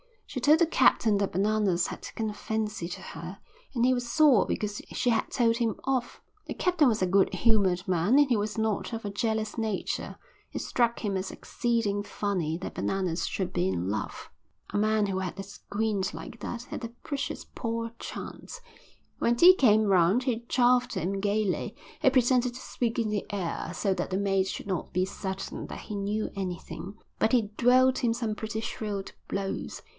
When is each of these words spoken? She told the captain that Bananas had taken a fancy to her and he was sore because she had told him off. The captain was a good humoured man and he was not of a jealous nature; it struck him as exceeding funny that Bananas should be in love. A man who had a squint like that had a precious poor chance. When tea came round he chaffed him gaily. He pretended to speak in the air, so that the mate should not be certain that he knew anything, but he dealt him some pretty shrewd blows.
She 0.25 0.39
told 0.39 0.59
the 0.59 0.65
captain 0.65 1.17
that 1.17 1.33
Bananas 1.33 1.87
had 1.87 2.01
taken 2.01 2.29
a 2.29 2.33
fancy 2.33 2.87
to 2.87 3.01
her 3.01 3.39
and 3.75 3.85
he 3.85 3.93
was 3.93 4.09
sore 4.09 4.45
because 4.47 4.81
she 4.93 5.09
had 5.09 5.29
told 5.29 5.57
him 5.57 5.75
off. 5.83 6.21
The 6.47 6.53
captain 6.53 6.87
was 6.87 7.01
a 7.01 7.05
good 7.05 7.31
humoured 7.33 7.85
man 7.85 8.17
and 8.17 8.29
he 8.29 8.37
was 8.37 8.57
not 8.57 8.93
of 8.93 9.03
a 9.03 9.11
jealous 9.11 9.57
nature; 9.57 10.15
it 10.53 10.61
struck 10.61 11.01
him 11.03 11.17
as 11.17 11.29
exceeding 11.31 12.01
funny 12.01 12.57
that 12.59 12.73
Bananas 12.75 13.27
should 13.27 13.51
be 13.51 13.67
in 13.67 13.89
love. 13.89 14.31
A 14.73 14.77
man 14.77 15.07
who 15.07 15.19
had 15.19 15.37
a 15.37 15.43
squint 15.43 16.13
like 16.13 16.39
that 16.39 16.63
had 16.63 16.85
a 16.85 16.89
precious 17.03 17.45
poor 17.53 17.91
chance. 17.99 18.61
When 19.19 19.35
tea 19.35 19.53
came 19.53 19.83
round 19.83 20.23
he 20.23 20.45
chaffed 20.47 20.93
him 20.95 21.19
gaily. 21.19 21.75
He 22.01 22.09
pretended 22.09 22.53
to 22.55 22.61
speak 22.61 22.97
in 22.97 23.09
the 23.09 23.25
air, 23.31 23.71
so 23.75 23.93
that 23.95 24.09
the 24.09 24.17
mate 24.17 24.47
should 24.47 24.65
not 24.65 24.93
be 24.93 25.05
certain 25.05 25.67
that 25.67 25.79
he 25.81 25.95
knew 25.95 26.31
anything, 26.35 26.95
but 27.19 27.33
he 27.33 27.51
dealt 27.57 27.99
him 28.01 28.13
some 28.13 28.33
pretty 28.33 28.61
shrewd 28.61 29.11
blows. 29.27 29.81